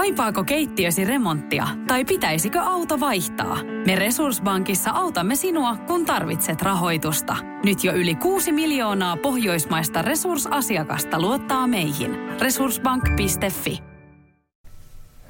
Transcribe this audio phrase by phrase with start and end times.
[0.00, 3.58] Kaipaako keittiösi remonttia tai pitäisikö auto vaihtaa?
[3.86, 7.36] Me Resurssbankissa autamme sinua, kun tarvitset rahoitusta.
[7.64, 12.16] Nyt jo yli 6 miljoonaa pohjoismaista resursasiakasta luottaa meihin.
[12.40, 13.82] Resurssbank.fi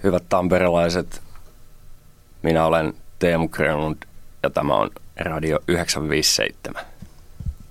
[0.02, 1.22] Hyvät tamperelaiset,
[2.42, 3.96] minä olen Teemu Grönlund
[4.42, 6.82] ja tämä on Radio 957.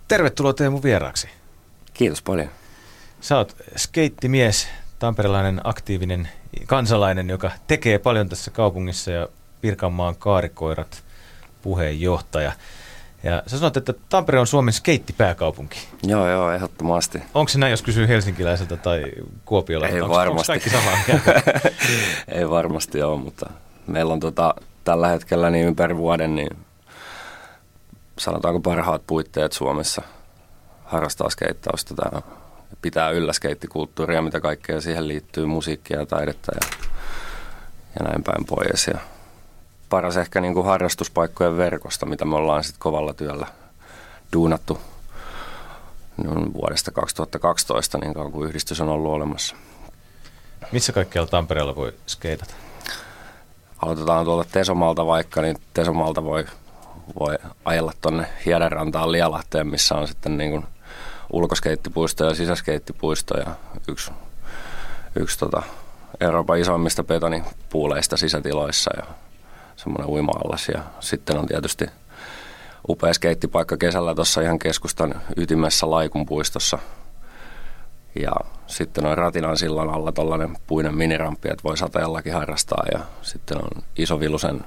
[0.07, 1.29] Tervetuloa Teemu vieraaksi.
[1.93, 2.49] Kiitos paljon.
[3.21, 4.67] Sä oot skeittimies,
[4.99, 6.29] tamperelainen aktiivinen
[6.65, 9.27] kansalainen, joka tekee paljon tässä kaupungissa ja
[9.61, 11.03] Pirkanmaan kaarikoirat
[11.61, 12.51] puheenjohtaja.
[13.23, 15.79] Ja sä sanot, että Tampere on Suomen skeittipääkaupunki.
[16.03, 17.21] Joo, joo, ehdottomasti.
[17.33, 19.03] Onko se näin, jos kysyy helsinkiläiseltä tai
[19.45, 19.97] kuopiolaiselta?
[19.97, 20.51] Ei onko, varmasti.
[20.51, 21.21] Onko kaikki samaa
[22.39, 23.49] Ei varmasti ole, mutta
[23.87, 24.53] meillä on tota,
[24.83, 26.57] tällä hetkellä niin ympäri vuoden niin
[28.19, 30.01] sanotaanko parhaat puitteet Suomessa
[30.85, 31.95] harrastaa skeittausta.
[31.95, 32.21] Tämä
[32.81, 36.77] pitää yllä skeittikulttuuria, mitä kaikkea siihen liittyy, musiikkia ja taidetta ja,
[37.99, 38.87] ja näin päin pois.
[38.87, 38.99] Ja
[39.89, 43.47] paras ehkä niin kuin harrastuspaikkojen verkosta, mitä me ollaan sitten kovalla työllä
[44.33, 44.79] duunattu
[46.17, 49.55] niin vuodesta 2012, niin kauan kuin yhdistys on ollut olemassa.
[50.71, 52.53] Missä kaikkialla Tampereella voi skeitata?
[53.81, 56.45] Aloitetaan tuolta Tesomalta vaikka, niin Tesomalta voi,
[57.19, 60.65] voi ajella tuonne Hiedenrantaan Lialahteen, missä on sitten niin kuin
[61.29, 63.45] ulkoskeittipuisto ja sisäskeittipuisto ja
[63.87, 64.11] yksi,
[65.15, 65.63] yksi tota
[66.19, 69.03] Euroopan isoimmista betonipuuleista sisätiloissa ja
[69.75, 70.69] semmoinen uima-allas.
[70.73, 71.85] Ja sitten on tietysti
[72.89, 76.77] upea skeittipaikka kesällä tuossa ihan keskustan ytimessä Laikun puistossa.
[78.15, 78.31] Ja
[78.67, 82.83] sitten on Ratinan sillan alla tuollainen puinen miniramppi, että voi sateellakin harrastaa.
[82.91, 84.61] Ja sitten on Iso Vilusen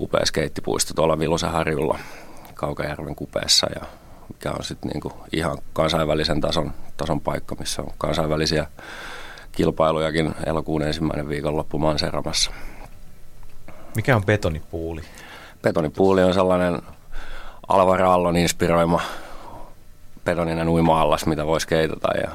[0.00, 1.98] upea skeittipuisto tuolla Vilusen harjulla
[2.54, 3.66] Kaukajärven kupeessa.
[3.74, 3.86] Ja
[4.32, 8.66] mikä on sitten niinku ihan kansainvälisen tason, tason paikka, missä on kansainvälisiä
[9.52, 12.50] kilpailujakin elokuun ensimmäinen viikonloppu Manseramassa.
[13.96, 15.02] Mikä on betonipuuli?
[15.62, 16.82] Betonipuuli on sellainen
[17.68, 19.00] Alvar Aallon inspiroima
[20.24, 22.30] betoninen uima-allas, mitä voisi keitata ja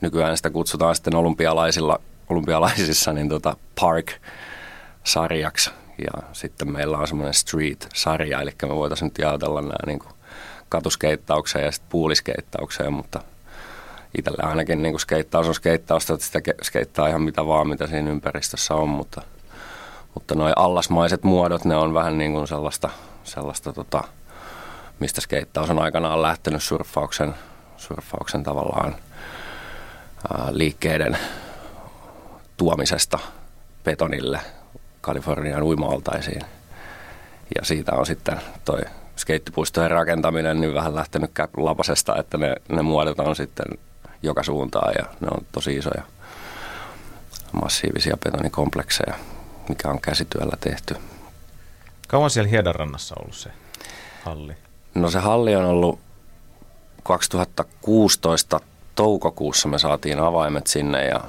[0.00, 8.40] nykyään sitä kutsutaan sitten olympialaisilla, olympialaisissa niin tota Park-sarjaksi ja sitten meillä on semmoinen Street-sarja,
[8.40, 10.12] eli me voitaisiin nyt jaotella nämä niin kuin
[10.70, 13.20] katuskeittaukseen ja sitten puuliskeittaukseen, mutta
[14.18, 18.10] itselle ainakin niin kuin skeittaus on skeittausta, että sitä skeittaa ihan mitä vaan, mitä siinä
[18.10, 19.22] ympäristössä on, mutta,
[20.14, 22.90] mutta noi allasmaiset muodot, ne on vähän niin kuin sellaista,
[23.24, 24.04] sellaista tota,
[25.00, 27.34] mistä skeittaus on aikanaan lähtenyt surffauksen,
[27.76, 28.94] surffauksen tavallaan
[30.32, 31.18] ää, liikkeiden
[32.56, 33.18] tuomisesta
[33.84, 34.40] betonille
[35.00, 36.42] Kalifornian uimaltaisiin.
[37.58, 38.80] Ja siitä on sitten toi
[39.20, 43.66] skeittipuistojen rakentaminen niin vähän lähtenyt lapasesta, että ne, ne muodot on sitten
[44.22, 46.02] joka suuntaan ja ne on tosi isoja
[47.52, 49.14] massiivisia betonikomplekseja,
[49.68, 50.96] mikä on käsityöllä tehty.
[52.08, 53.50] Kauan siellä Hiedanrannassa ollut se
[54.24, 54.56] halli?
[54.94, 55.98] No se halli on ollut
[57.02, 58.60] 2016
[58.94, 61.20] toukokuussa me saatiin avaimet sinne ja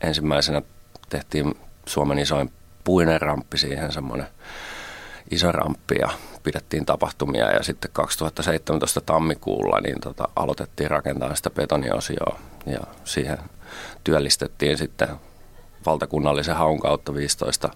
[0.00, 0.62] ensimmäisenä
[1.08, 1.54] tehtiin
[1.86, 2.52] Suomen isoin
[2.84, 4.26] puinen ramppi siihen, semmoinen
[5.30, 6.10] iso ramppi ja
[6.42, 7.52] pidettiin tapahtumia.
[7.52, 12.38] Ja sitten 2017 tammikuulla niin tota, aloitettiin rakentaa sitä betoniosioa.
[12.66, 13.38] Ja siihen
[14.04, 15.08] työllistettiin sitten
[15.86, 17.70] valtakunnallisen haun kautta 15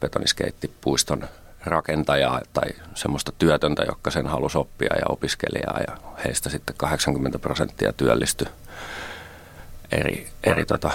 [0.00, 1.28] betoniskeittipuiston
[1.64, 5.80] rakentajaa tai semmoista työtöntä, jotka sen halusi oppia ja opiskelijaa.
[5.88, 8.48] Ja heistä sitten 80 prosenttia työllistyi
[9.92, 10.90] eri, eri tota,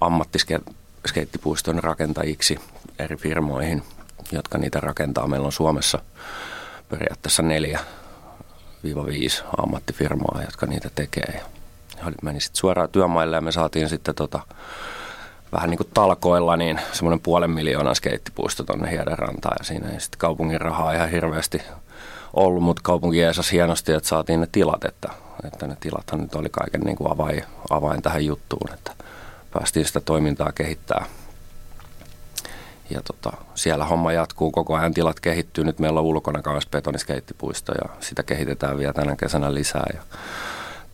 [0.00, 2.58] ammattiskeittipuiston rakentajiksi
[2.98, 3.82] eri firmoihin–
[4.32, 5.26] jotka niitä rakentaa.
[5.26, 5.98] Meillä on Suomessa
[6.88, 7.80] periaatteessa neljä
[8.84, 11.40] viisi ammattifirmaa, jotka niitä tekee.
[11.98, 14.40] Ja meni sitten suoraan työmaille ja me saatiin sitten tota,
[15.52, 20.18] vähän niin kuin talkoilla niin semmoinen puolen miljoonan skeittipuisto tuonne Hiedenrantaan ja siinä ei sitten
[20.18, 21.62] kaupungin rahaa ihan hirveästi
[22.34, 25.08] ollut, mutta kaupunki jeesasi hienosti, että saatiin ne tilat, että,
[25.44, 28.92] että ne tilathan nyt oli kaiken niin kuin avain, avain tähän juttuun, että
[29.52, 31.06] päästiin sitä toimintaa kehittää
[32.90, 35.64] ja tota, siellä homma jatkuu koko ajan, tilat kehittyy.
[35.64, 39.86] Nyt meillä on ulkona kanssa betoniskeittipuisto ja sitä kehitetään vielä tänä kesänä lisää.
[39.94, 40.02] Ja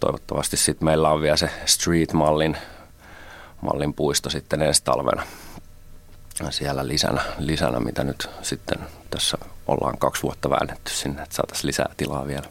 [0.01, 2.57] toivottavasti sitten meillä on vielä se street-mallin
[3.61, 5.23] mallin puisto sitten ensi talvena
[6.51, 8.79] siellä lisänä, lisänä, mitä nyt sitten
[9.11, 12.47] tässä ollaan kaksi vuotta väännetty sinne, että saataisiin lisää tilaa vielä.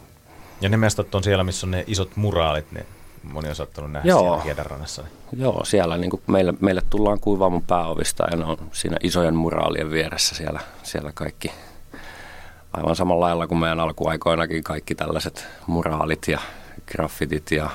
[0.61, 2.85] Ja ne mestat on siellä, missä on ne isot muraalit, ne
[3.23, 4.21] moni on saattanut nähdä Joo.
[4.21, 5.03] siellä Hiedanrannassa.
[5.37, 9.91] Joo, siellä niin kuin meille, meille tullaan kuivaamun pääovista ja ne on siinä isojen muraalien
[9.91, 11.51] vieressä siellä, siellä kaikki.
[12.73, 16.39] Aivan samalla lailla kuin meidän alkuaikoinakin kaikki tällaiset muraalit ja
[16.91, 17.69] graffitit ja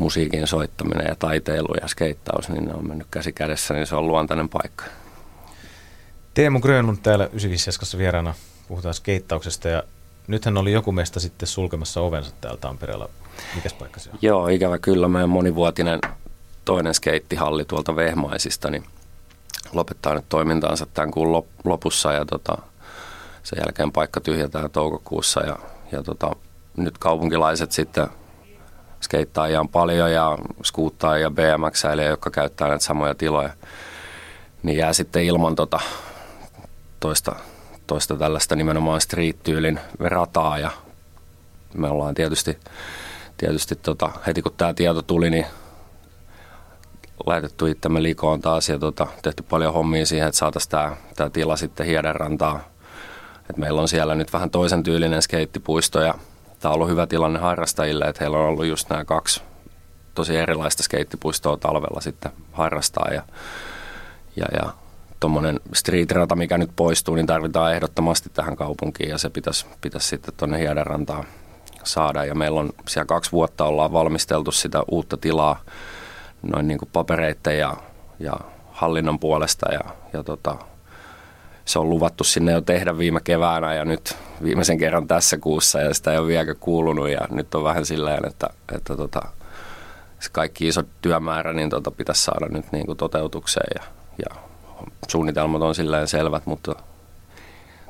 [0.00, 4.06] musiikin soittaminen ja taiteilu ja skeittaus, niin ne on mennyt käsi kädessä, niin se on
[4.06, 4.84] luontainen paikka.
[6.34, 8.34] Teemu Grönlund täällä 95 vieraana.
[8.68, 9.82] Puhutaan skeittauksesta ja
[10.26, 13.08] nythän oli joku meistä sitten sulkemassa ovensa täällä Tampereella.
[13.54, 14.18] Mikäs paikka se on?
[14.22, 15.08] Joo, ikävä kyllä.
[15.08, 16.00] Meidän monivuotinen
[16.64, 18.84] toinen skeittihalli tuolta Vehmaisista, niin
[19.72, 22.58] lopettaa nyt toimintaansa tämän kuun lopussa ja tota,
[23.42, 25.58] sen jälkeen paikka tyhjätään toukokuussa ja,
[25.92, 26.30] ja tota,
[26.76, 28.06] nyt kaupunkilaiset sitten
[29.00, 33.50] skeittaa ihan paljon ja skuuttaa ja bmx jotka käyttää näitä samoja tiloja,
[34.62, 35.80] niin jää sitten ilman tota
[37.00, 37.36] toista,
[37.86, 40.70] toista tällaista nimenomaan street-tyylin rataa ja
[41.74, 42.58] me ollaan tietysti,
[43.36, 45.46] tietysti tota, heti kun tämä tieto tuli, niin
[47.26, 50.70] laitettu itsemme likoon taas ja tota, tehty paljon hommia siihen, että saataisiin
[51.16, 52.60] tämä, tila sitten Hiedenrantaa.
[53.50, 56.14] Et meillä on siellä nyt vähän toisen tyylinen skeittipuisto ja
[56.60, 59.42] tämä on ollut hyvä tilanne harrastajille, että heillä on ollut just nämä kaksi
[60.14, 63.22] tosi erilaista skeittipuistoa talvella sitten harrastaa ja,
[64.36, 64.72] ja, ja
[65.24, 70.34] tuommoinen street-rata, mikä nyt poistuu, niin tarvitaan ehdottomasti tähän kaupunkiin ja se pitäisi, pitäisi sitten
[70.36, 71.24] tuonne Hiedenrantaan
[71.84, 72.24] saada.
[72.24, 75.60] Ja meillä on siellä kaksi vuotta ollaan valmisteltu sitä uutta tilaa
[76.42, 77.76] noin niin kuin papereiden ja,
[78.18, 78.32] ja
[78.70, 79.80] hallinnon puolesta ja,
[80.12, 80.56] ja tota,
[81.64, 85.94] se on luvattu sinne jo tehdä viime keväänä ja nyt viimeisen kerran tässä kuussa ja
[85.94, 89.22] sitä ei ole vielä kuulunut ja nyt on vähän silleen, että, että tota,
[90.32, 93.84] kaikki iso työmäärä niin tota, pitäisi saada nyt niin kuin toteutukseen ja,
[94.18, 94.53] ja
[95.08, 96.76] suunnitelmat on silleen selvät, mutta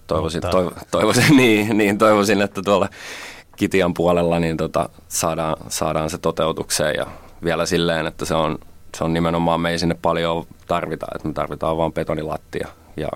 [0.06, 0.50] toivoisin, mutta...
[0.50, 2.88] Toiv, toivoisin, niin, niin, toivoisin, että tuolla
[3.56, 7.06] Kitian puolella niin tota, saadaan, saadaan se toteutukseen ja
[7.44, 8.58] vielä silleen, että se on,
[8.96, 13.08] se on nimenomaan, me ei sinne paljon tarvita, että me tarvitaan vain betonilattia ja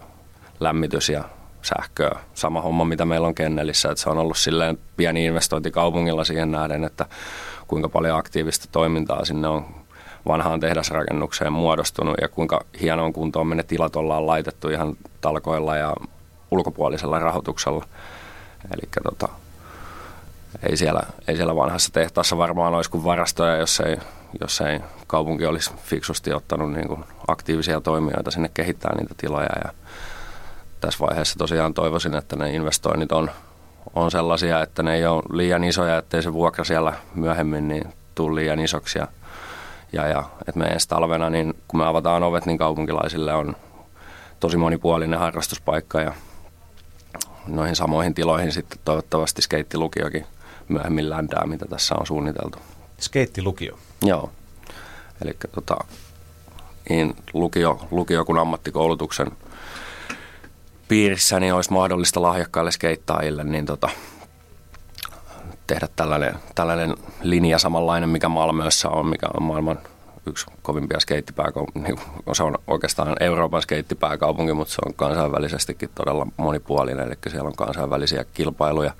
[0.60, 1.24] lämmitys ja
[1.62, 2.18] sähköä.
[2.34, 6.50] Sama homma, mitä meillä on Kennelissä, että se on ollut silleen pieni investointi kaupungilla siihen
[6.50, 7.06] nähden, että
[7.68, 9.66] kuinka paljon aktiivista toimintaa sinne on
[10.28, 15.94] vanhaan tehdasrakennukseen muodostunut ja kuinka hienoon kuntoon me ne tilat ollaan laitettu ihan talkoilla ja
[16.50, 17.84] ulkopuolisella rahoituksella.
[18.74, 19.28] Eli tota,
[20.68, 23.96] ei siellä, ei siellä vanhassa tehtaassa varmaan olisi kuin varastoja, jos ei,
[24.40, 29.48] jos ei kaupunki olisi fiksusti ottanut niin kuin aktiivisia toimijoita sinne kehittää niitä tiloja.
[29.64, 29.72] Ja
[30.80, 33.30] tässä vaiheessa tosiaan toivoisin, että ne investoinnit on,
[33.94, 38.34] on sellaisia, että ne ei ole liian isoja, ettei se vuokra siellä myöhemmin niin tule
[38.34, 38.98] liian isoksi.
[38.98, 39.08] Ja,
[39.92, 43.56] ja, ja että me ensi talvena, niin kun me avataan ovet, niin kaupunkilaisille on
[44.40, 46.14] tosi monipuolinen harrastuspaikka ja
[47.46, 50.26] noihin samoihin tiloihin sitten toivottavasti skeittilukiokin
[50.68, 52.58] myöhemmin ländää, mitä tässä on suunniteltu.
[53.00, 53.78] Skeittilukio?
[54.02, 54.30] Joo.
[55.22, 55.76] Eli tota,
[56.88, 59.30] niin lukio, lukio kuin ammattikoulutuksen
[60.88, 63.88] piirissä niin olisi mahdollista lahjakkaille skeittaajille niin tota,
[65.68, 69.78] tehdä tällainen, tällainen linja samanlainen, mikä Malmössä on, mikä on maailman
[70.26, 71.80] yksi kovimpia skeittipääkaupunki.
[71.80, 72.00] Niin
[72.32, 77.06] se on oikeastaan Euroopan skeittipääkaupunki, mutta se on kansainvälisestikin todella monipuolinen.
[77.06, 78.92] Eli siellä on kansainvälisiä kilpailuja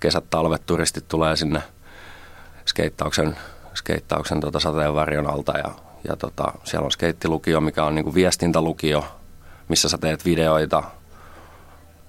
[0.00, 1.62] kesät, talvet, turistit tulee sinne
[2.66, 3.36] skeittauksen,
[3.74, 5.70] skeittauksen tota sateenvarjon alta ja,
[6.08, 9.04] ja tota, siellä on skeittilukio, mikä on niinku viestintälukio,
[9.68, 10.82] missä sä teet videoita,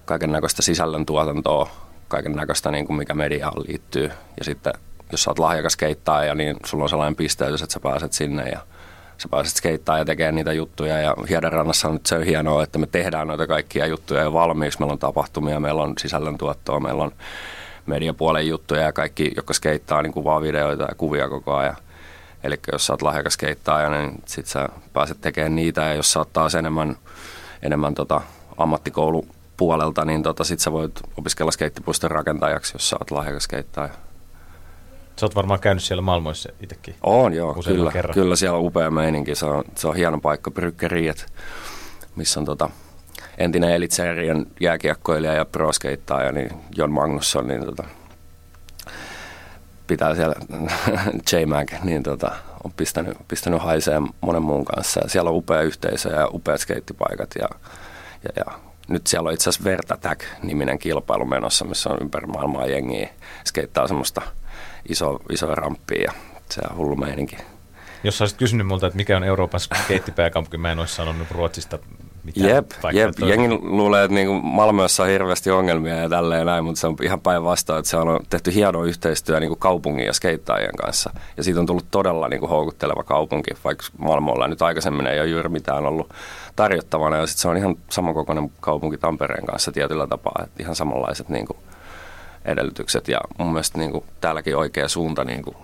[0.05, 1.69] kaiken näköistä sisällöntuotantoa,
[2.07, 4.11] kaiken näköistä, niin kuin mikä mediaan liittyy.
[4.37, 4.73] Ja sitten
[5.11, 8.59] jos sä oot lahjakas keittaaja, niin sulla on sellainen pisteytys, että sä pääset sinne ja
[9.17, 10.99] sä pääset skeittaamaan ja tekemään niitä juttuja.
[10.99, 14.79] Ja Hiedenrannassa on nyt se hienoa, että me tehdään noita kaikkia juttuja jo valmiiksi.
[14.79, 17.11] Meillä on tapahtumia, meillä on sisällöntuottoa, meillä on
[17.85, 21.75] mediapuolen juttuja ja kaikki, jotka skeittaa, niin kuvaa videoita ja kuvia koko ajan.
[22.43, 26.19] Eli jos sä oot lahjakas keittaaja, niin sit sä pääset tekemään niitä ja jos sä
[26.19, 26.97] oot taas enemmän,
[27.61, 28.21] enemmän tota
[29.55, 33.93] ammattikoulupuolelta, niin tota, sit sä voit opiskella skeittipuiston rakentajaksi, jos sä oot lahjakas keittaaja.
[35.19, 36.95] Sä oot varmaan käynyt siellä maailmoissa itsekin.
[37.03, 38.13] On joo, kyllä, kerran.
[38.13, 39.35] kyllä siellä on upea meininki.
[39.35, 41.25] Se on, se on hieno paikka, Brykkeriet,
[42.15, 42.69] missä on tota,
[43.37, 47.83] entinen Elitserien jääkiekkoilija ja proskeittaja, niin John Magnusson, niin tota,
[49.87, 50.35] pitää siellä
[51.31, 52.31] J-Mag, niin tota,
[52.63, 54.99] on pistänyt, pistänyt haiseen monen muun kanssa.
[55.03, 57.47] Ja siellä on upea yhteisö ja upeat skeittipaikat ja,
[58.23, 63.09] ja, ja nyt siellä on itse asiassa Vertatag-niminen kilpailu menossa, missä on ympäri maailmaa jengiä
[63.45, 64.21] skeittaa semmoista
[64.89, 66.11] iso, isoa ramppia ja
[66.51, 67.37] se on hullu meininki.
[68.03, 71.79] Jos olisit kysynyt multa, että mikä on Euroopan skeittipääkaupunki, mä en olisi sanonut Ruotsista
[72.25, 72.49] mitään.
[72.49, 73.13] Jep, jep.
[73.19, 77.21] jengi luulee, että niin Malmössä on hirveästi ongelmia ja tälleen näin, mutta se on ihan
[77.21, 81.09] päinvastoin, että se on tehty hieno yhteistyö niin kaupungin ja skeittaajien kanssa.
[81.37, 85.27] Ja siitä on tullut todella niin kuin houkutteleva kaupunki, vaikka Malmolla nyt aikaisemmin ei ole
[85.27, 86.09] juuri mitään ollut
[86.55, 87.17] tarjottavana.
[87.17, 91.45] Ja sitten se on ihan samankokoinen kaupunki Tampereen kanssa tietyllä tapaa, että ihan samanlaiset niin
[91.45, 91.57] kuin
[92.45, 93.07] edellytykset.
[93.07, 95.55] Ja mun mielestä niin kuin täälläkin oikea suunta niin kuin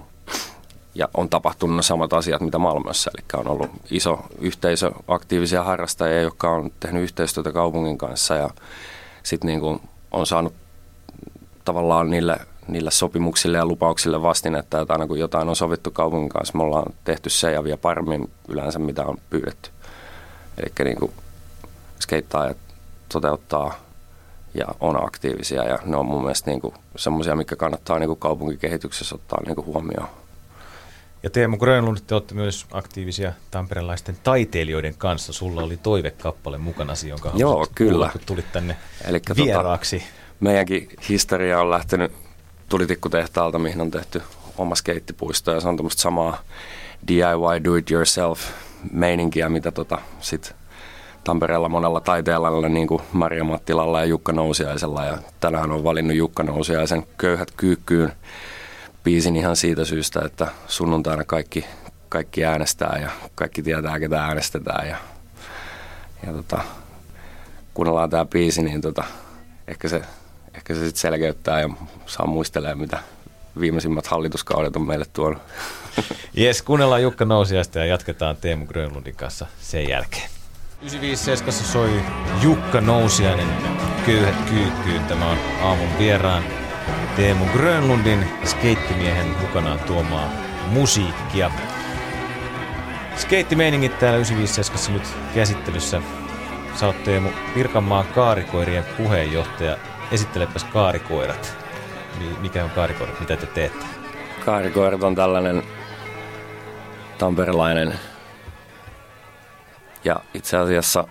[0.95, 3.11] ja on tapahtunut ne samat asiat, mitä Malmössä.
[3.17, 8.49] Eli on ollut iso yhteisö aktiivisia harrastajia, jotka on tehnyt yhteistyötä kaupungin kanssa ja
[9.23, 9.81] sitten niin
[10.11, 10.53] on saanut
[11.65, 16.57] tavallaan niille, niille sopimuksille ja lupauksille vastinetta, että aina kun jotain on sovittu kaupungin kanssa,
[16.57, 19.69] me ollaan tehty se ja vielä paremmin yleensä, mitä on pyydetty.
[20.57, 21.11] Eli niin
[22.01, 22.57] skeittaajat
[23.13, 23.73] toteuttaa
[24.53, 29.39] ja on aktiivisia ja ne on mun mielestä niin semmoisia, mikä kannattaa niin kaupunkikehityksessä ottaa
[29.45, 30.20] niin huomioon.
[31.23, 35.33] Ja Teemu Grönlund, te olette myös aktiivisia tamperelaisten taiteilijoiden kanssa.
[35.33, 37.91] Sulla oli toivekappale mukana, jonka Joo, kyllä.
[37.91, 38.75] Kuulla, kun tulit tänne
[39.05, 39.99] Elikkä tota, vieraaksi.
[39.99, 42.11] Tota, meidänkin historia on lähtenyt
[42.69, 44.21] tulitikkutehtaalta, mihin on tehty
[44.57, 46.41] oma skeittipuisto ja se on tämmöistä samaa
[47.07, 48.41] DIY, do it yourself
[48.91, 50.55] meininkiä, mitä tota sit
[51.23, 55.05] Tampereella monella taiteella, niin kuin Maria Mattilalla ja Jukka Nousiaisella.
[55.05, 58.13] Ja tänään on valinnut Jukka Nousiaisen Köyhät kyykkyyn
[59.03, 61.65] biisin ihan siitä syystä, että sunnuntaina kaikki,
[62.09, 64.87] kaikki äänestää ja kaikki tietää, ketä äänestetään.
[64.87, 64.97] Ja,
[66.25, 66.61] ja tota,
[67.73, 69.03] kuunnellaan tämä biisi, niin tota,
[69.67, 70.01] ehkä se,
[70.53, 71.69] ehkä se sitten selkeyttää ja
[72.05, 72.99] saa muistelemaan, mitä
[73.59, 75.41] viimeisimmät hallituskaudet on meille tuonut.
[76.33, 80.29] Jes, kuunnellaan Jukka Nousiasta ja jatketaan Teemu Grönlundin kanssa sen jälkeen.
[80.81, 82.01] 95 soi
[82.41, 83.47] Jukka Nousiainen
[84.05, 85.03] Köyhät kyykkyyn.
[85.03, 86.43] Tämä on aamun vieraan
[87.15, 90.29] Teemu Grönlundin skeittimiehen mukanaan tuomaa
[90.67, 91.51] musiikkia.
[93.15, 95.03] Skeittimeiningit täällä 95 nyt
[95.35, 96.01] käsittelyssä.
[96.75, 99.77] Sä oot Teemu Pirkanmaan kaarikoirien puheenjohtaja.
[100.11, 101.57] Esittelepäs kaarikoirat.
[102.39, 103.19] Mikä on kaarikoirat?
[103.19, 103.85] Mitä te teette?
[104.45, 105.63] Kaarikoirat on tällainen
[107.17, 107.99] tamperelainen
[110.03, 111.07] ja itse asiassa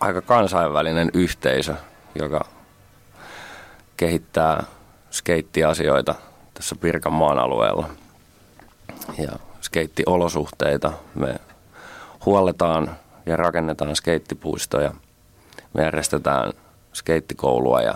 [0.00, 1.74] aika kansainvälinen yhteisö,
[2.14, 2.44] joka
[3.96, 4.64] kehittää
[5.10, 6.14] skeittiasioita
[6.54, 7.88] tässä Pirkanmaan alueella
[9.18, 10.92] ja skeittiolosuhteita.
[11.14, 11.40] Me
[12.24, 14.94] huolletaan ja rakennetaan skeittipuistoja.
[15.74, 16.52] Me järjestetään
[16.92, 17.94] skeittikoulua ja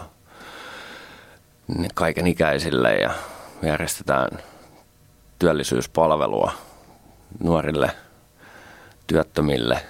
[1.95, 3.11] kaiken ikäisille ja
[3.63, 4.29] me järjestetään
[5.39, 6.53] työllisyyspalvelua
[7.43, 7.91] nuorille
[9.07, 9.81] työttömille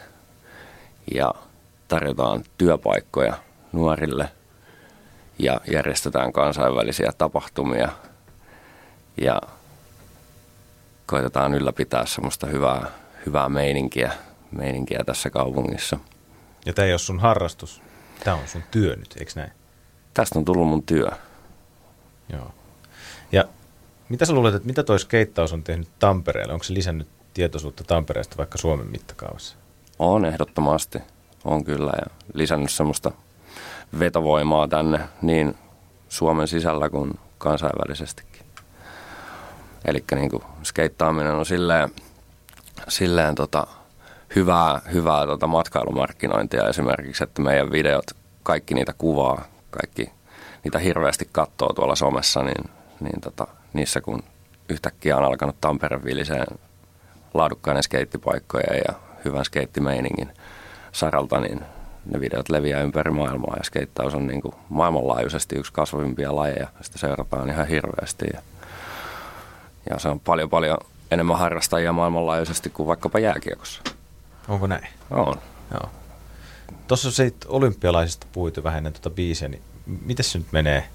[1.14, 1.34] ja
[1.88, 3.34] tarjotaan työpaikkoja
[3.72, 4.28] nuorille–
[5.38, 7.88] ja järjestetään kansainvälisiä tapahtumia
[9.20, 9.40] ja
[11.06, 12.86] koitetaan ylläpitää semmoista hyvää,
[13.26, 14.12] hyvää meininkiä,
[14.50, 15.98] meininkiä tässä kaupungissa.
[16.66, 17.82] Ja tämä ei ole sun harrastus,
[18.24, 19.52] tämä on sun työ nyt, eikö näin?
[20.14, 21.08] Tästä on tullut mun työ.
[22.32, 22.54] Joo.
[23.32, 23.44] Ja
[24.08, 26.52] mitä sä luulet, että mitä toi skeittaus on tehnyt Tampereelle?
[26.52, 29.56] Onko se lisännyt tietoisuutta Tampereesta vaikka Suomen mittakaavassa?
[29.98, 30.98] On ehdottomasti,
[31.44, 33.12] on kyllä ja lisännyt semmoista
[33.98, 35.54] vetovoimaa tänne niin
[36.08, 38.46] Suomen sisällä kuin kansainvälisestikin.
[39.84, 40.30] Eli niin
[40.62, 41.88] skeittaaminen on silleen,
[42.88, 43.66] silleen tota,
[44.36, 48.04] hyvää, hyvää tota matkailumarkkinointia esimerkiksi, että meidän videot,
[48.42, 50.12] kaikki niitä kuvaa, kaikki
[50.64, 52.70] niitä hirveästi katsoo tuolla somessa, niin,
[53.00, 54.22] niin tota, niissä kun
[54.68, 56.46] yhtäkkiä on alkanut Tampereen viliseen
[57.34, 60.30] laadukkainen skeittipaikkoja ja hyvän skeittimeiningin
[60.92, 61.60] saralta, niin
[62.12, 66.68] ne videot leviää ympäri maailmaa ja skeittaus on niin kuin maailmanlaajuisesti yksi kasvavimpia lajeja.
[66.80, 68.40] Sitä seurataan ihan hirveästi ja,
[69.90, 70.78] ja se on paljon paljon
[71.10, 73.82] enemmän harrastajia maailmanlaajuisesti kuin vaikkapa jääkiekossa.
[74.48, 74.88] Onko näin?
[75.10, 75.34] On.
[75.70, 75.90] Joo.
[76.88, 80.88] Tuossa se olympialaisista puhuit vähän ennen tuota biisiä, niin miten se nyt menee?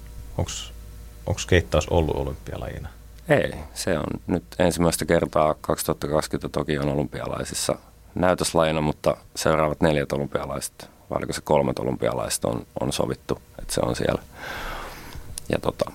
[1.26, 2.88] Onko skeittaus ollut olympialajina?
[3.28, 7.76] Ei, se on nyt ensimmäistä kertaa 2020 Tokion olympialaisissa
[8.14, 13.80] näytöslajina, mutta seuraavat neljät olympialaiset vai oliko se kolmet olympialaiset on, on sovittu, että se
[13.84, 14.22] on siellä.
[15.48, 15.92] Ja tota,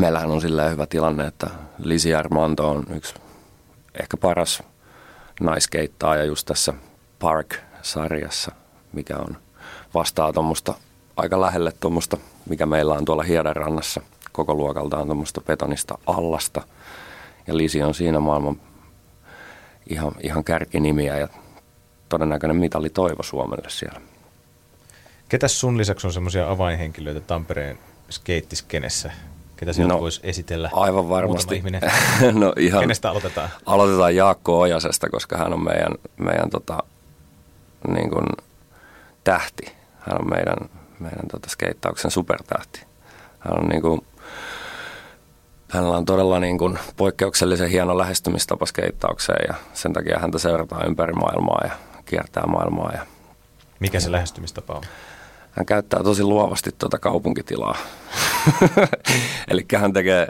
[0.00, 3.14] meillähän on silleen hyvä tilanne, että Lisi Armando on yksi
[4.00, 4.62] ehkä paras
[5.40, 6.74] naiskeittaaja just tässä
[7.18, 8.52] Park-sarjassa,
[8.92, 9.36] mikä on
[9.94, 10.74] vastaa tuommoista
[11.16, 12.16] aika lähelle tuommoista,
[12.48, 14.00] mikä meillä on tuolla Hiedanrannassa
[14.32, 16.62] koko luokaltaan tuommoista betonista allasta.
[17.46, 18.60] Ja Lisi on siinä maailman
[19.90, 21.28] ihan, ihan kärkinimiä ja
[22.08, 24.00] todennäköinen mitali toivo Suomelle siellä.
[25.28, 27.78] Ketäs sun lisäksi on semmoisia avainhenkilöitä Tampereen
[28.10, 29.12] skeittiskenessä?
[29.56, 30.70] Ketä sieltä no, voisi esitellä?
[30.72, 31.56] Aivan varmasti.
[31.56, 31.80] Ihminen?
[32.40, 33.48] no ihan, Kenestä aloitetaan?
[33.66, 36.82] Aloitetaan Jaakko Ojasesta, koska hän on meidän, meidän tota,
[37.88, 38.26] niin kuin
[39.24, 39.72] tähti.
[39.98, 40.56] Hän on meidän,
[40.98, 42.80] meidän tota skeittauksen supertähti.
[43.38, 44.06] Hän on niin kuin,
[45.68, 51.12] hänellä on todella niin kuin poikkeuksellisen hieno lähestymistapa skeittaukseen ja sen takia häntä seurataan ympäri
[51.12, 51.70] maailmaa ja
[52.04, 52.92] kiertää maailmaa.
[52.92, 53.06] Ja,
[53.80, 54.82] Mikä se lähestymistapa on?
[55.56, 57.76] Hän käyttää tosi luovasti tuota kaupunkitilaa.
[59.50, 60.28] Eli hän tekee,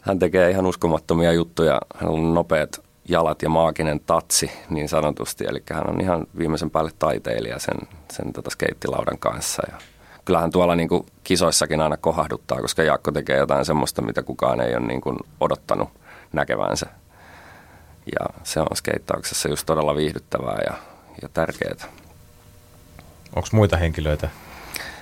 [0.00, 1.80] hän tekee ihan uskomattomia juttuja.
[1.94, 5.44] Hän on nopeat jalat ja maaginen tatsi niin sanotusti.
[5.48, 7.76] Eli hän on ihan viimeisen päälle taiteilija sen,
[8.12, 9.62] sen tota skeittilaudan kanssa.
[9.70, 9.78] Ja
[10.24, 14.76] kyllähän tuolla niin kuin kisoissakin aina kohahduttaa, koska Jaakko tekee jotain semmoista, mitä kukaan ei
[14.76, 15.88] ole niin kuin odottanut
[16.32, 16.86] näkevänsä.
[18.20, 20.74] Ja se on skeittauksessa just todella viihdyttävää ja,
[21.22, 21.88] ja tärkeää.
[23.36, 24.28] Onko muita henkilöitä,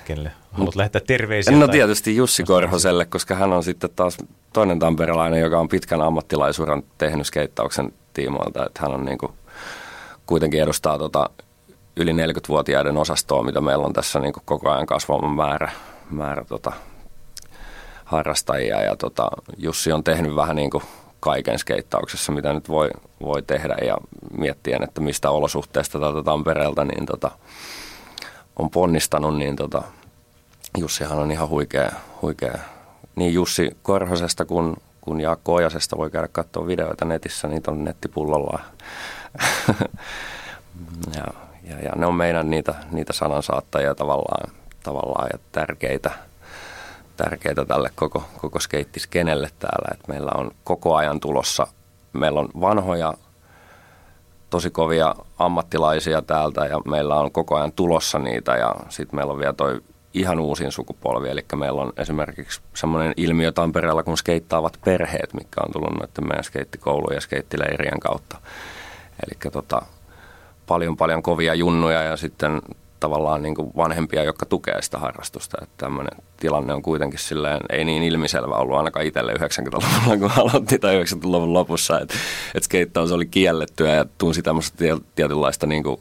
[0.06, 1.56] kenelle haluat lähettää terveisiä?
[1.56, 1.72] No tai...
[1.72, 4.16] tietysti Jussi Korhoselle, koska hän on sitten taas
[4.52, 8.66] toinen tamperelainen, joka on pitkän ammattilaisuuden tehnyt skeittauksen tiimoilta.
[8.66, 9.32] Että hän on niin kuin,
[10.26, 11.30] kuitenkin edustaa tota
[11.96, 15.70] yli 40-vuotiaiden osastoa, mitä meillä on tässä niin kuin koko ajan kasvava määrä,
[16.10, 16.72] määrä tota,
[18.04, 18.82] harrastajia.
[18.82, 20.84] Ja tota, Jussi on tehnyt vähän niin kuin
[21.20, 23.96] kaiken skeittauksessa, mitä nyt voi, voi tehdä ja
[24.38, 27.30] miettien, että mistä olosuhteista tätä Tampereelta niin tota,
[28.56, 29.82] on ponnistanut, niin tota,
[30.78, 32.58] Jussihan on ihan huikea, huikea.
[33.16, 38.60] Niin Jussi Korhosesta kuin, kuin Jaakko Ojasesta voi käydä katsoa videoita netissä, niitä on nettipullolla.
[41.16, 41.24] ja,
[41.62, 46.10] ja, ja, ne on meidän niitä, niitä sanansaattajia tavallaan, tavallaan ja tärkeitä,
[47.16, 49.88] tärkeitä tälle koko, koko skeittiskenelle täällä.
[49.94, 51.66] Et meillä on koko ajan tulossa,
[52.12, 53.14] meillä on vanhoja
[54.56, 59.38] tosi kovia ammattilaisia täältä ja meillä on koko ajan tulossa niitä ja sitten meillä on
[59.38, 59.80] vielä toi
[60.14, 65.72] ihan uusin sukupolvi, eli meillä on esimerkiksi semmoinen ilmiö Tampereella kuin skeittaavat perheet, mikä on
[65.72, 68.38] tullut noiden meidän skeittikoulujen ja skeittileirien kautta.
[69.26, 69.82] Eli tota,
[70.66, 72.62] paljon paljon kovia junnuja ja sitten
[73.06, 75.58] tavallaan niin kuin vanhempia, jotka tukee sitä harrastusta.
[75.62, 80.78] Että tämmöinen tilanne on kuitenkin silleen, ei niin ilmiselvä ollut ainakaan itselle 90-luvulla, kun aloitti
[80.78, 82.14] tai 90-luvun lopussa, että,
[82.54, 84.76] että skeittaus oli kiellettyä ja tunsi tämmöistä
[85.14, 86.00] tietynlaista niin kuin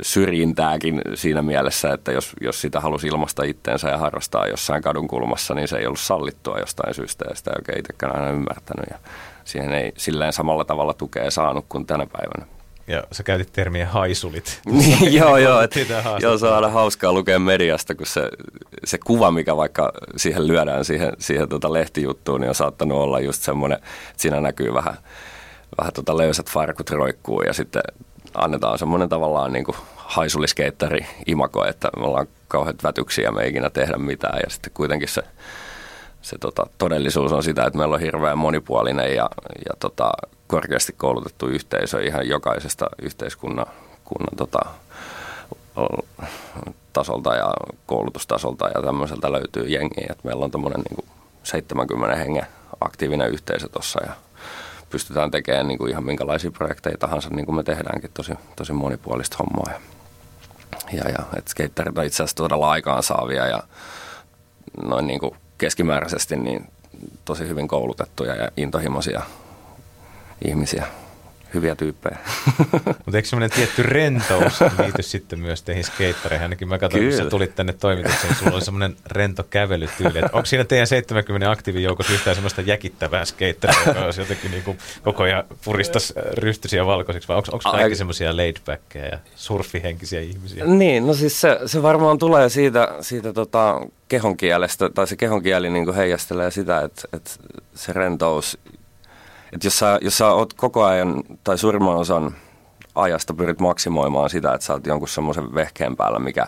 [0.00, 5.54] syrjintääkin siinä mielessä, että jos, jos sitä halusi ilmaista itteensä ja harrastaa jossain kadun kulmassa,
[5.54, 8.98] niin se ei ollut sallittua jostain syystä ja sitä ei oikein itsekään aina ymmärtänyt ja
[9.44, 12.61] siihen ei silleen samalla tavalla tukea saanut kuin tänä päivänä.
[12.86, 14.60] Ja sä käytit termiä haisulit.
[14.66, 15.74] Niin, joo, joo, et,
[16.20, 18.28] joo, se on aina hauskaa lukea mediasta, kun se,
[18.84, 23.42] se kuva, mikä vaikka siihen lyödään siihen, siihen tota lehtijuttuun, niin on saattanut olla just
[23.42, 24.94] semmoinen, että siinä näkyy vähän,
[25.78, 27.82] vähän tota löysät farkut roikkuu ja sitten
[28.34, 33.70] annetaan semmoinen tavallaan niin kuin haisuliskeittari imako, että me ollaan kauheat vätyksiä, me ei ikinä
[33.70, 35.22] tehdä mitään ja sitten kuitenkin se,
[36.22, 39.30] se tota, todellisuus on sitä, että meillä on hirveän monipuolinen ja,
[39.68, 40.12] ja tota,
[40.46, 43.66] korkeasti koulutettu yhteisö ihan jokaisesta yhteiskunnan
[44.04, 44.58] kunnan, tota,
[46.92, 47.52] tasolta ja
[47.86, 50.14] koulutustasolta ja tämmöiseltä löytyy jengiä.
[50.22, 51.08] meillä on tämmöinen niin
[51.42, 52.46] 70 hengen
[52.80, 54.12] aktiivinen yhteisö tuossa ja
[54.90, 59.36] pystytään tekemään niin kuin ihan minkälaisia projekteja tahansa, niin kuin me tehdäänkin tosi, tosi monipuolista
[59.38, 59.72] hommaa.
[59.72, 59.78] Ja,
[60.92, 63.62] ja, ja että skeittarit on itse asiassa todella aikaansaavia ja
[64.82, 66.66] noin niin kuin keskimääräisesti niin
[67.24, 69.22] tosi hyvin koulutettuja ja intohimoisia
[70.44, 70.86] ihmisiä
[71.54, 72.18] hyviä tyyppejä.
[73.04, 76.42] Mutta eikö semmoinen tietty rentous liity sitten myös teihin skeittareihin?
[76.42, 80.18] Ainakin mä katsoin, kun sä tulit tänne toimitukseen, sulla oli semmoinen rento kävelytyyli.
[80.18, 84.78] Et onko siinä teidän 70 aktiivijoukossa yhtään semmoista jäkittävää skeittaria, joka olisi jotenkin niin kuin
[85.02, 90.64] koko ajan puristas rystysiä valkoisiksi, vai onko kaikki semmoisia laidbackkejä ja surfihenkisiä ihmisiä?
[90.64, 95.94] Niin, no siis se, se varmaan tulee siitä, siitä tota kehonkielestä, tai se kehonkieli niin
[95.94, 97.30] heijastelee sitä, että, että
[97.74, 98.58] se rentous
[99.52, 102.34] että jos sä, jos sä oot koko ajan, tai suurimman osan
[102.94, 106.46] ajasta pyrit maksimoimaan sitä, että sä oot jonkun semmoisen vehkeen päällä, mikä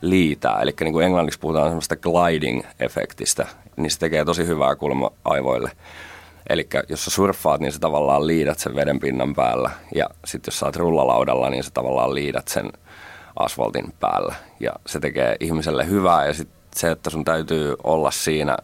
[0.00, 0.60] liitää.
[0.60, 5.70] Eli niin kuin englanniksi puhutaan semmoista gliding-efektistä, niin se tekee tosi hyvää kulma aivoille.
[6.48, 9.70] Eli jos sä surffaat, niin sä tavallaan liidät sen veden pinnan päällä.
[9.94, 12.72] Ja sitten jos sä oot rullalaudalla, niin sä tavallaan liidät sen
[13.36, 14.34] asfaltin päällä.
[14.60, 16.26] Ja se tekee ihmiselle hyvää.
[16.26, 18.56] Ja sitten se, että sun täytyy olla siinä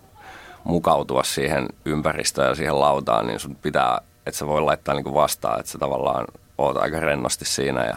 [0.68, 5.60] mukautua siihen ympäristöön ja siihen lautaan, niin sun pitää, että sä voi laittaa niin vastaan,
[5.60, 6.24] että sä tavallaan
[6.58, 7.96] oot aika rennosti siinä ja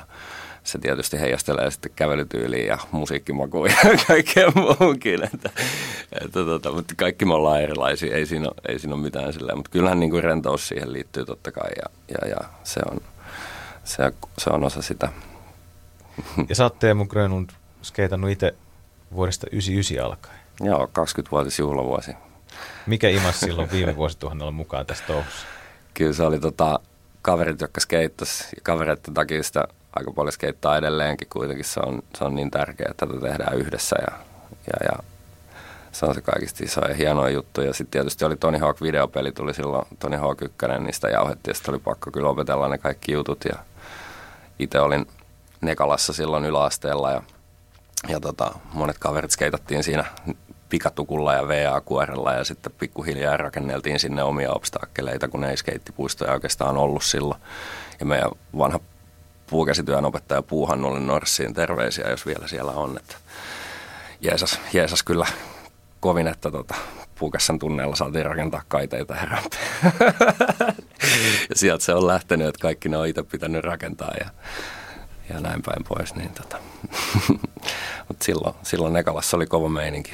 [0.64, 3.76] se tietysti heijastelee sitten kävelytyyliin ja musiikkimakuun ja
[4.08, 5.24] kaikkea muuhunkin.
[5.24, 5.50] Että,
[6.22, 9.58] että tota, mutta kaikki me ollaan erilaisia, ei siinä, ei siinä ole mitään silleen.
[9.58, 12.98] Mutta kyllähän niin kuin rentous siihen liittyy totta kai ja, ja, ja se, on,
[13.84, 15.10] se, se on osa sitä.
[16.50, 17.50] Ja sä oot Teemu Grönlund
[17.82, 18.56] skeitannut itse
[19.14, 20.40] vuodesta 99 alkaen.
[20.62, 22.12] Joo, 20-vuotis juhlavuosi.
[22.86, 25.48] Mikä imas silloin viime vuosituhannella mukaan tässä touhussa?
[25.94, 26.80] Kyllä se oli tota,
[27.22, 31.66] kaverit, jotka skeittas ja kavereiden takia sitä aika paljon skeittaa edelleenkin kuitenkin.
[31.66, 34.18] Se on, se on niin tärkeää, että tätä tehdään yhdessä ja,
[34.68, 35.04] ja, ja
[35.92, 37.62] se on se kaikista iso ja hieno juttu.
[37.62, 41.52] Ja sitten tietysti oli Tony Hawk videopeli, tuli silloin Tony Hawk 1, niin sitä jauhettiin
[41.52, 43.46] ja sitten oli pakko kyllä opetella ne kaikki jutut.
[43.46, 43.60] Ja
[44.60, 45.08] itse olin
[45.62, 47.22] Nekalassa silloin yläasteella ja,
[48.08, 50.06] ja tota, monet kaverit skeitattiin siinä
[50.72, 57.04] pikatukulla ja VA-kuorella ja sitten pikkuhiljaa rakenneltiin sinne omia obstakkeleita, kun ei skeittipuistoja oikeastaan ollut
[57.04, 57.42] silloin.
[58.00, 58.80] Ja meidän vanha
[59.50, 62.98] puukäsityön opettaja Puuhannulle Norssiin terveisiä, jos vielä siellä on.
[62.98, 63.16] Että
[64.22, 65.26] Jeesus, Jeesus kyllä
[66.00, 66.76] kovin, että tota,
[67.20, 69.28] Puukassan tunneilla saatiin rakentaa kaiteita ja
[71.50, 74.30] ja sieltä se on lähtenyt, että kaikki ne on itse pitänyt rakentaa ja,
[75.30, 76.16] ja näin päin pois.
[76.16, 76.58] Niin tota.
[78.08, 80.12] Mutta silloin, silloin Nekalassa oli kova meininki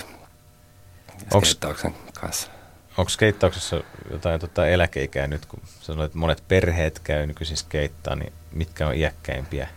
[1.37, 2.51] skeittauksen kanssa.
[2.97, 8.33] Onko skeittauksessa jotain tota eläkeikää nyt, kun sanoit, että monet perheet käy nykyisin skeittaa, niin
[8.51, 9.67] mitkä on iäkkäimpiä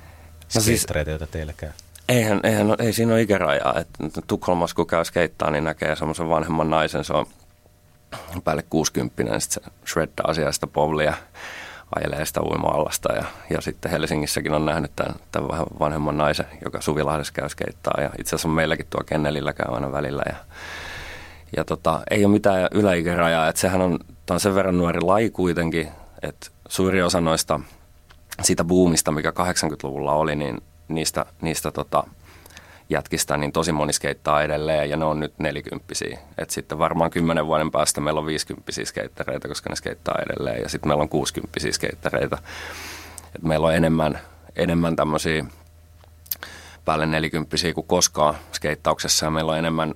[0.55, 1.71] no siis, joita teillä käy?
[2.09, 3.75] Eihän, eihän, ei siinä ole ikärajaa.
[3.81, 3.89] Et
[4.27, 7.27] Tukholmassa kun käy skeittaa, niin näkee semmoisen vanhemman naisen, se on
[8.45, 11.15] päälle 60 niin sitten se shreddaa asiasta povlia,
[11.97, 16.81] ajelee sitä uima-allasta ja, ja sitten Helsingissäkin on nähnyt tämän, tämän vähän vanhemman naisen, joka
[16.81, 20.37] Suvilahdessa käy skeittaa ja itse asiassa meilläkin tuo Kennelillä käy aina välillä ja,
[21.57, 23.99] ja tota, ei ole mitään yläikärajaa, että sehän on,
[24.31, 25.89] on sen verran nuori laji kuitenkin,
[26.23, 27.61] että suuri osa noista
[28.43, 30.59] siitä buumista, mikä 80-luvulla oli, niin
[30.89, 32.05] niistä, niistä tota,
[32.91, 36.19] jätkistä, niin tosi moni skeittaa edelleen ja ne on nyt nelikymppisiä.
[36.39, 40.69] Et sitten varmaan kymmenen vuoden päästä meillä on viisikymppisiä skeittereitä, koska ne skeittaa edelleen ja
[40.69, 42.39] sitten meillä on kuusikymppisiä skeittereitä.
[43.35, 44.19] Et meillä on enemmän,
[44.57, 45.45] enemmän tämmöisiä
[46.85, 49.95] päälle nelikymppisiä kuin koskaan skeittauksessa ja meillä on enemmän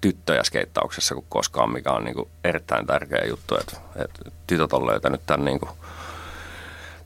[0.00, 5.20] tyttöjä skeittauksessa kuin koskaan, mikä on niinku erittäin tärkeä juttu, että et tytöt on löytänyt
[5.26, 5.68] tämän, niinku,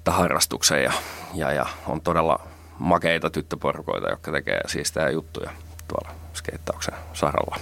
[0.04, 0.92] tämän harrastuksen ja,
[1.34, 2.40] ja, ja on todella
[2.78, 5.50] makeita tyttöporukoita, jotka tekee siistejä juttuja
[5.88, 7.56] tuolla skeittauksen saralla.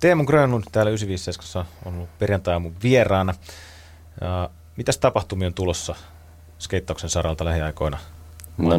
[0.00, 3.34] Teemu Grönlund täällä 957 on ollut perjantai mun vieraana.
[4.20, 5.94] Ja mitäs tapahtumia on tulossa
[6.58, 7.98] skeittauksen saralta lähiaikoina
[8.58, 8.78] no,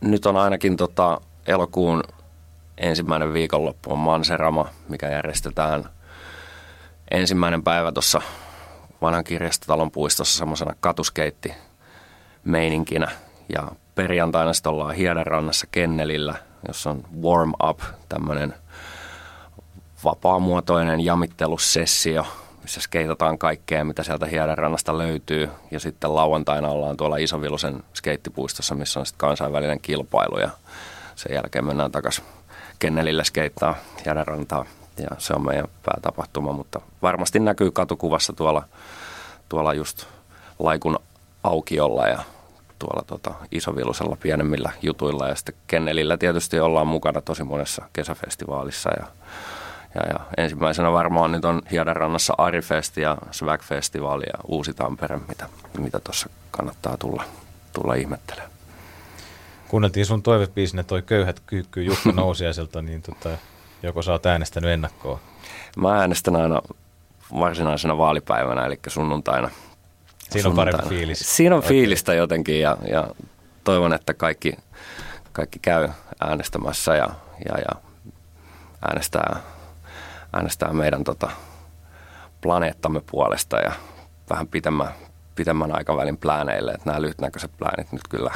[0.00, 2.02] nyt on ainakin tota elokuun
[2.78, 5.84] ensimmäinen viikonloppu on Manserama, mikä järjestetään
[7.10, 8.20] ensimmäinen päivä tuossa
[9.02, 11.54] vanhan kirjastotalon puistossa semmoisena katuskeitti
[12.44, 13.10] meininkinä.
[13.54, 16.34] Ja perjantaina sitten ollaan Hiedanrannassa Kennelillä,
[16.68, 18.54] jossa on warm up, tämmöinen
[20.04, 22.26] vapaamuotoinen jamittelussessio,
[22.62, 25.50] missä skeitataan kaikkea, mitä sieltä Hiedanrannasta löytyy.
[25.70, 30.50] Ja sitten lauantaina ollaan tuolla Isovilusen skeittipuistossa, missä on sitten kansainvälinen kilpailu ja
[31.16, 32.24] sen jälkeen mennään takaisin
[32.78, 34.64] Kennelille skeittaa Hiedanrantaa.
[34.98, 38.62] Ja se on meidän päätapahtuma, mutta varmasti näkyy katukuvassa tuolla,
[39.48, 40.06] tuolla just
[40.58, 40.98] Laikun
[41.44, 42.22] aukiolla ja
[42.78, 45.28] tuolla tota, Isovilusella pienemmillä jutuilla.
[45.28, 49.06] Ja sitten Kennelillä tietysti ollaan mukana tosi monessa kesäfestivaalissa ja,
[49.94, 56.00] ja, ja ensimmäisenä varmaan nyt on Hiedanrannassa Arifesti ja Swag-festivaali ja Uusi Tampere, mitä, mitä
[56.00, 57.24] tuossa kannattaa tulla,
[57.72, 58.53] tulla ihmettelemään.
[59.74, 63.28] Kuunneltiin sun toivebiisinä toi Köyhät kyykkyy Jukka Nousiaiselta, niin tota,
[63.82, 65.18] joko sä oot äänestänyt ennakkoon?
[65.76, 66.62] Mä äänestän aina
[67.40, 69.50] varsinaisena vaalipäivänä, eli sunnuntaina–
[70.30, 71.36] Siinä on parempi fiilis.
[71.36, 71.68] Siinä on Oikein.
[71.68, 73.08] fiilistä jotenkin ja, ja
[73.64, 74.56] toivon, että kaikki,
[75.32, 75.88] kaikki käy
[76.20, 77.08] äänestämässä ja,
[77.48, 77.80] ja, ja
[78.88, 79.40] äänestää,
[80.32, 81.30] äänestää meidän tota,
[82.40, 83.72] planeettamme puolesta ja
[84.30, 84.88] vähän pitemmän,
[85.34, 88.30] pitemmän aikavälin plääneille, että nämä lyhytnäköiset pläänit nyt kyllä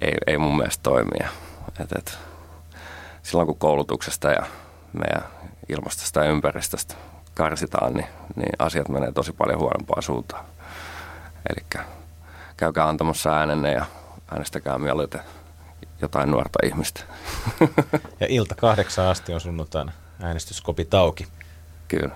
[0.00, 1.28] ei, ei mun mielestä toimia.
[1.80, 2.18] Et, et,
[3.22, 4.46] silloin kun koulutuksesta ja
[4.92, 5.22] meidän
[5.68, 6.94] ilmastosta ja ympäristöstä
[7.34, 10.44] karsitaan, niin, niin asiat menee tosi paljon huonompaan suuntaan.
[11.50, 11.82] Eli
[12.56, 13.84] käykää antamassa äänenne ja
[14.30, 15.20] äänestäkää mieluiten
[16.00, 17.00] jotain nuorta ihmistä.
[18.20, 21.26] Ja ilta kahdeksan asti on sunnuntaina äänestyskopit auki.
[21.88, 22.14] Kyllä.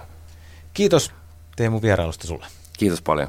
[0.75, 1.13] Kiitos
[1.57, 2.47] Teemu vierailusta sulle.
[2.79, 3.29] Kiitos paljon.